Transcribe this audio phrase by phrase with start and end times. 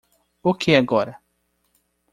[0.41, 1.13] O que agora?